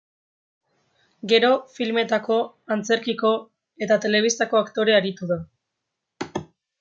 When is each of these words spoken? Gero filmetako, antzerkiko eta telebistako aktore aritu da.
Gero 1.33 1.49
filmetako, 1.75 2.37
antzerkiko 2.77 3.33
eta 3.87 3.99
telebistako 4.07 4.61
aktore 4.65 4.97
aritu 5.01 5.29
da. 5.33 5.39